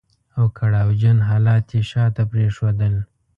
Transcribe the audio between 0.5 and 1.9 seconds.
کړاو جن حالات يې